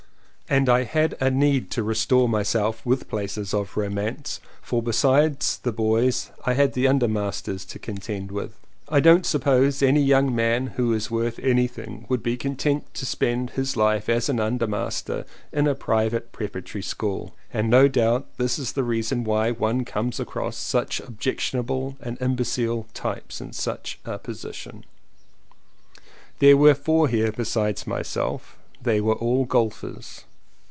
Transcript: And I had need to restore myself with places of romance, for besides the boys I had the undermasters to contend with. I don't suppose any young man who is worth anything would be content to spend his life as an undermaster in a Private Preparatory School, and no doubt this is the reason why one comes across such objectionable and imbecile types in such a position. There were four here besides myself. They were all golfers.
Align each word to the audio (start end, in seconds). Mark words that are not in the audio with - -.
And 0.51 0.67
I 0.67 0.83
had 0.83 1.17
need 1.33 1.71
to 1.71 1.81
restore 1.83 2.27
myself 2.27 2.85
with 2.85 3.07
places 3.07 3.53
of 3.53 3.77
romance, 3.77 4.41
for 4.61 4.83
besides 4.83 5.57
the 5.59 5.71
boys 5.71 6.29
I 6.45 6.55
had 6.55 6.73
the 6.73 6.89
undermasters 6.89 7.63
to 7.69 7.79
contend 7.79 8.31
with. 8.33 8.57
I 8.89 8.99
don't 8.99 9.25
suppose 9.25 9.81
any 9.81 10.01
young 10.03 10.35
man 10.35 10.67
who 10.75 10.91
is 10.91 11.09
worth 11.09 11.39
anything 11.39 12.05
would 12.09 12.21
be 12.21 12.35
content 12.35 12.93
to 12.95 13.05
spend 13.05 13.51
his 13.51 13.77
life 13.77 14.09
as 14.09 14.27
an 14.27 14.41
undermaster 14.41 15.23
in 15.53 15.67
a 15.67 15.73
Private 15.75 16.33
Preparatory 16.33 16.81
School, 16.83 17.33
and 17.53 17.69
no 17.69 17.87
doubt 17.87 18.25
this 18.35 18.59
is 18.59 18.73
the 18.73 18.83
reason 18.83 19.23
why 19.23 19.51
one 19.51 19.85
comes 19.85 20.19
across 20.19 20.57
such 20.57 20.99
objectionable 20.99 21.95
and 22.01 22.17
imbecile 22.21 22.87
types 22.93 23.39
in 23.39 23.53
such 23.53 23.99
a 24.03 24.19
position. 24.19 24.83
There 26.39 26.57
were 26.57 26.75
four 26.75 27.07
here 27.07 27.31
besides 27.31 27.87
myself. 27.87 28.57
They 28.83 28.99
were 28.99 29.15
all 29.15 29.45
golfers. 29.45 30.25